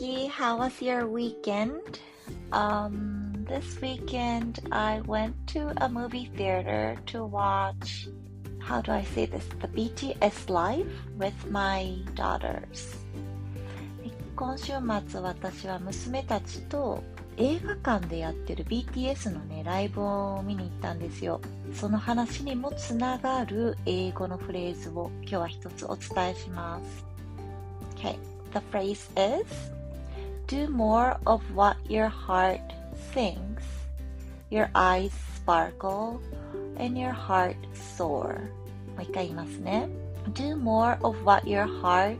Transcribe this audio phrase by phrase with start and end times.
[0.00, 0.26] Nikki.
[0.26, 1.98] How was your weekend?
[2.52, 8.08] Um, this weekend I went to a movie theater to watch,
[8.60, 12.96] how do I say this, the BTS Live with my daughters.
[14.36, 14.74] 今週
[15.08, 17.02] 末私は娘たちと
[17.36, 21.40] 映画館でやってる BTS のね、ライブを見に行ったんですよ。
[21.74, 27.04] その話にもつながる英語のフレーズを今日は一つお伝えします。
[27.96, 28.16] Okay,
[28.52, 29.10] the phrase
[29.42, 29.77] is
[30.48, 32.72] Do more of what your heart
[33.12, 33.62] thinks,
[34.48, 36.20] your eyes sparkle,
[36.78, 38.40] and your heart soar.
[38.96, 39.90] もう一回言いますね。
[40.32, 42.16] Do more of what your heart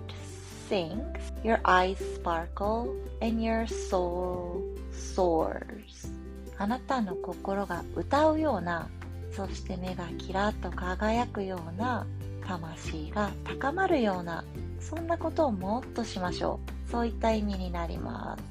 [0.68, 1.00] thinks,
[1.42, 2.90] your eyes sparkle,
[3.22, 6.12] and your soul soars.
[6.58, 8.90] あなたの心が歌うような、
[9.32, 12.06] そして目がキラッと輝くような、
[12.46, 14.44] 魂が高まるような
[14.80, 18.42] そんなことをもっとしましょうそういった意味になります。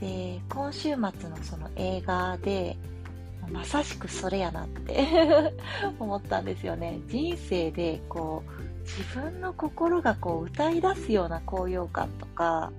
[0.00, 2.76] で今週末のその映画で
[3.50, 5.52] まさしくそれやなって
[5.98, 7.00] 思ったんですよね。
[7.06, 12.72] 人生でこう自分の心がこう歌い出すような高揚感とか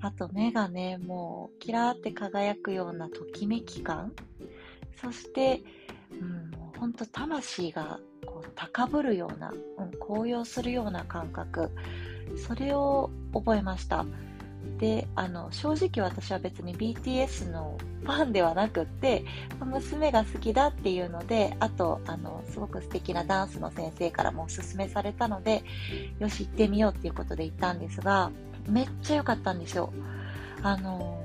[0.00, 4.12] あと目がねもうキラーって輝くようなときめき感。
[5.00, 5.62] そして、
[6.10, 11.70] うん、もうほんと魂がこう高ぶるような、うん、高揚するような感覚。
[12.36, 14.04] それを覚えました。
[14.78, 19.24] であの正直私は別に BTS のファンではなくって
[19.64, 25.64] 娘が好きだっていうのであとあのすごく素敵なダンスの先生からもおすすめされたので
[26.18, 28.30] よし行ってみようっていうことで行ったんですが
[28.68, 29.92] めっちゃ良かったんですよ。
[30.62, 31.20] あの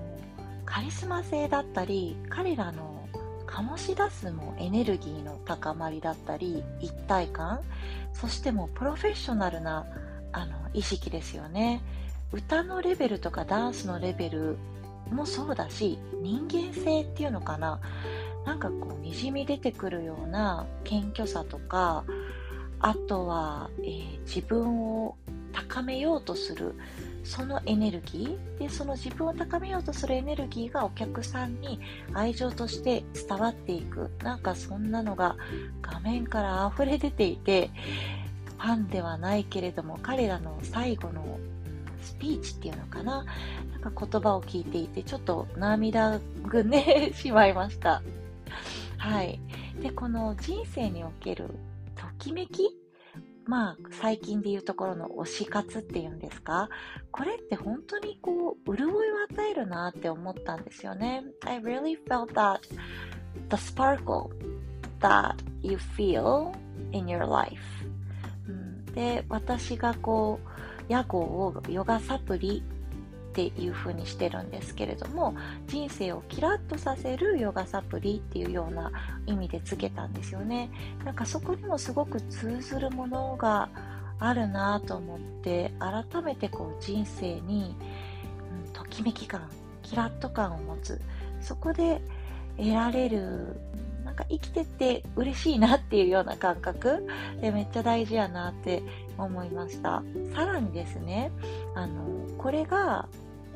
[0.65, 3.07] カリスマ性だったり彼らの
[3.45, 7.61] 醸し出すもエネルギーの高まりだったり一体感
[8.13, 9.85] そしてもうプロフェッショナルな
[10.33, 11.81] あの意識ですよね。
[12.31, 14.57] 歌のレベルとかダンスのレベル
[15.11, 17.79] もそうだし人間性っていうのかな。
[18.45, 22.03] なんかこうにじみ出てくるような謙虚さとか
[22.79, 25.16] あとは、えー、自分を
[25.53, 26.75] 高めようとする
[27.23, 28.59] そのエネルギー。
[28.59, 31.79] でその自分を高めようとするエネルギーがお客さんに
[32.13, 34.11] 愛情として伝わっていく。
[34.22, 35.38] なんかそんなのが
[35.81, 37.69] 画面から溢れ出ていて
[38.63, 41.38] ファンではないけれども彼らの最後の
[42.01, 43.25] スピーチっていうのかな。
[43.74, 48.02] なんか言葉を聞いていてちょっと涙ぐねしまいました。
[48.97, 49.41] はい。
[49.81, 51.50] でこの人生における
[51.96, 52.69] ときめき？
[53.46, 56.69] まあ、最近でいうところの推し活っていうんですか？
[57.12, 58.96] これって本当にこう、潤いを
[59.29, 61.25] 与えるなって思ったんですよね。
[61.41, 62.62] I really felt that
[63.50, 64.29] the sparkle
[65.02, 66.53] that you feel
[66.94, 67.57] in your life、
[68.93, 70.53] で、私がこう、
[70.89, 72.63] 屋号をヨガサプリ
[73.33, 78.91] っていう風にしてるんですけれども人生をキラッとさせるヨガサプリっていうような
[79.25, 80.69] 意味でつけたんですよね。
[81.03, 83.69] なんかそこにもすごく通ずるものが
[84.19, 87.75] あるなと思って改めてこう人生に、
[88.65, 89.49] うん、ときめき感
[89.81, 91.01] キラッと感を持つ
[91.41, 92.01] そこで
[92.55, 93.59] 得られる
[94.03, 97.08] なんか生きてて嬉しいなっていうような感覚
[97.41, 98.84] でめっちゃ大事やなって
[99.18, 100.03] 思いました。
[100.36, 101.31] さらにですね
[101.75, 103.08] あのこれが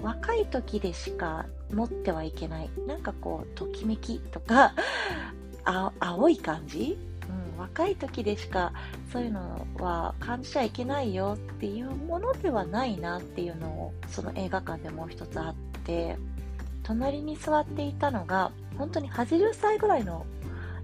[0.02, 2.70] 若い時でしか持ってはいけない。
[2.88, 4.74] なんかこうときめきとか
[6.00, 6.98] 青い感じ、
[7.56, 8.72] うん、若い時でしか
[9.12, 16.18] そういうのは感じちゃいけないよっていうものではないなっていうのをその映画館でもう一つあって。
[16.88, 20.26] 隣に座っていたのが本当に80歳ぐらいの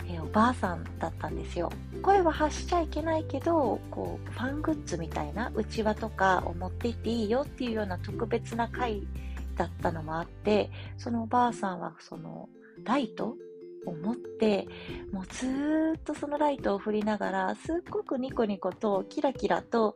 [0.06, 1.72] えー、おばあさんだったんですよ。
[2.02, 9.08] 声は発しちゃいけないけどこうファングッズみたいなうちわとかを持って行っていいよっていうような特別な回
[9.56, 12.50] だったのもあってそのおばあさんはその
[12.84, 13.38] ライト
[13.86, 14.68] を持って
[15.14, 19.96] もうずーっとそのライトを振りながらすっごくニコニコとキラキラと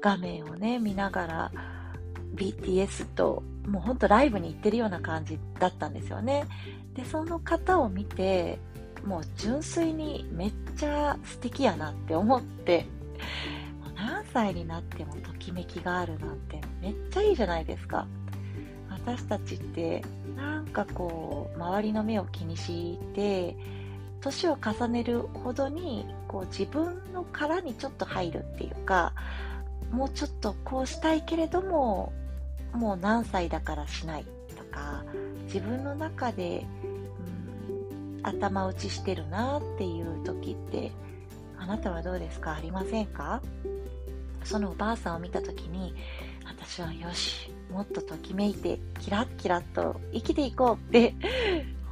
[0.00, 1.52] 画面をね見ながら
[2.34, 6.46] BTS ともうほんとライブに行ってるような感じだったんですよね。
[6.94, 8.58] でその方を見て
[9.04, 12.86] もう純粋にめっちゃ素敵やなって思って
[13.96, 18.06] 何歳になってもときめきがあるなんてめっちゃいいじゃないですか。
[18.90, 20.04] 私たちって
[20.36, 23.56] なんかこう周りの目を気にして
[24.20, 29.12] 年を重ねるほどにこう自分の殻にちょっと入るっていうか
[29.90, 32.12] もうちょっとこうしたいけれども
[32.72, 34.24] もう何歳だからしない
[34.56, 35.04] とか
[35.44, 40.92] 自分の中でうん頭打ちしてるなっていう時って
[41.58, 42.54] あなたはどうですか？
[42.54, 43.40] ありませんか？
[44.44, 45.94] そのおばあさんを見た時に
[46.44, 51.14] 私はよし、もっとときめいて、キラッキラッと生きていこうって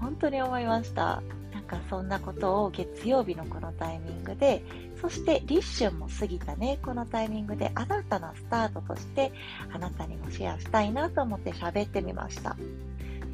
[0.01, 1.23] 本当に思いました。
[1.53, 4.65] なんかそんなことを月曜日のこのタイミングで、
[5.01, 9.33] そして立春も過ぎたね、このタイミングで新たなスタートとして
[9.73, 12.57] あなたにもシェアしたいなと思って喋ってみました。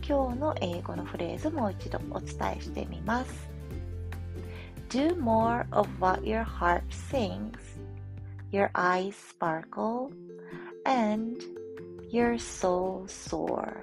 [0.06, 3.48] 今日の英語のフレーズもう一度お伝えしてみます。
[4.88, 7.50] Do more of what your heart sings.
[8.52, 10.10] Your eyes sparkle
[10.84, 11.36] and
[12.12, 13.82] your soul soar.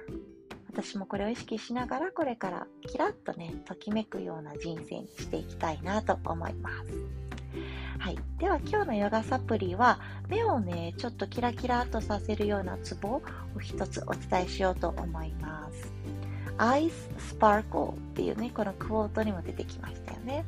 [0.72, 7.23] 私もこれを意識しながらこれからキラッとね、ときめくような人生にしていきたいなと思います。
[8.04, 8.18] はい。
[8.38, 9.98] では今日のヨガサプリは
[10.28, 13.22] 目をね、ちょっとキラキラとさせるようなツボを
[13.58, 15.90] 一つお伝えしようと思います。
[16.58, 16.92] Eyes
[17.40, 20.44] Sparkle っていうね、このクォートにも出てきましたよね。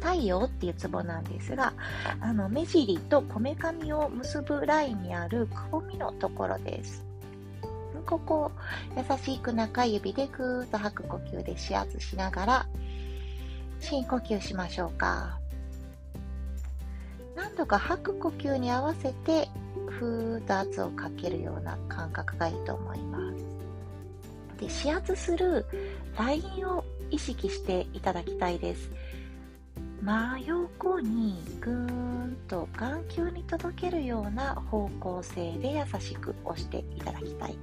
[0.00, 1.72] 太陽っていうツボなんですが、
[2.18, 7.04] あの目尻とこめかみを結ぶラインにあるくぼみのところです。
[8.06, 8.50] ここ、
[8.96, 12.66] 優しく中指でぐーっと吐く呼吸で指圧しながら、
[13.78, 15.38] 深呼吸しましょうか。
[17.36, 19.48] 何度か吐く呼吸に合わせて、
[19.88, 24.76] ふーっと圧をかけるような感覚がいいと思います。
[24.82, 25.66] で、指圧する
[26.18, 28.90] ラインを意識していただきたいです。
[30.02, 37.58] 真横にぐーんと眼球に届けるような方向性で優しく押していただきたい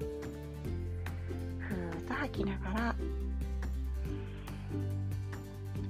[1.60, 2.96] ふーっと吐きながら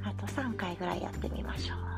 [0.04, 1.93] あと3回ぐらいやってみましょう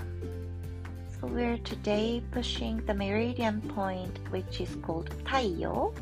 [1.25, 5.93] we're today pushing the meridian point which is called 太陽、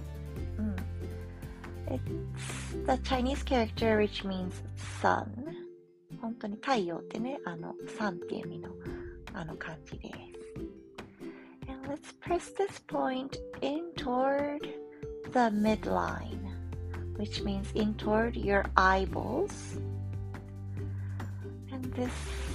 [0.59, 0.77] うん、
[1.87, 4.53] It's the Chinese character which means
[5.01, 5.27] sun
[6.21, 8.71] 本当に太陽ってね、あの、サンっていう意味の
[9.35, 10.15] あの感じです。
[11.69, 14.63] And let's press this point in toward
[15.33, 16.51] the midline,
[17.17, 19.79] which means in toward your eyeballs.
[21.71, 22.11] And this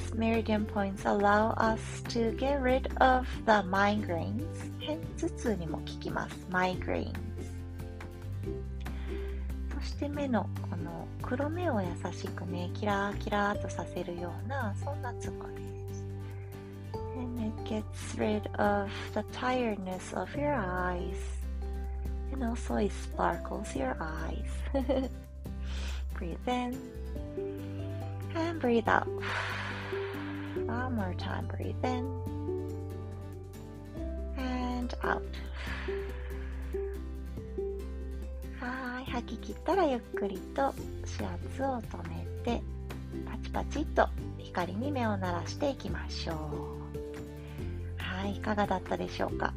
[0.09, 4.47] These meridian points allow us to get rid of the migraines.
[4.81, 6.37] 偏頭痛にも効きます。
[6.51, 7.13] migraines。
[9.75, 15.59] そして目のこの黒目を優しくねキラーキラーとさせるようなそんなツボで
[15.93, 16.05] す
[17.19, 21.17] And it gets rid of the tiredness of your eyes
[22.33, 25.11] and also it sparkles your eyes
[26.15, 26.77] breathe in
[28.35, 29.07] and breathe out
[30.69, 32.07] one more time breathe in
[34.37, 35.23] and out.
[39.07, 40.73] 吐き切ったらゆっくりと
[41.19, 42.63] 指圧を止めて
[43.27, 46.37] パチパチと光に目を鳴らしていきましょう。
[47.97, 49.55] はいいかがだったでしょうか？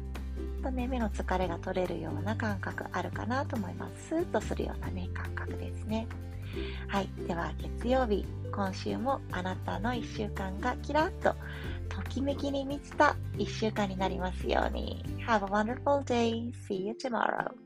[0.62, 4.08] とね目の疲れが取れるような感覚あるかなと思います。
[4.08, 6.08] スーッとするようなね感覚ですね。
[6.88, 8.24] はいでは月曜日。
[8.52, 11.34] 今週もあなたの1週間がキラッと
[11.88, 16.52] ときめきに満ちた1週間になりますように Have a wonderful day.
[16.68, 17.61] See you tomorrow.